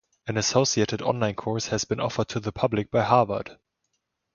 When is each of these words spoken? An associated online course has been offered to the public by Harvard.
An 0.25 0.35
associated 0.35 0.99
online 1.03 1.35
course 1.35 1.67
has 1.67 1.85
been 1.85 1.99
offered 1.99 2.27
to 2.29 2.39
the 2.39 2.51
public 2.51 2.89
by 2.89 3.01
Harvard. 3.03 3.59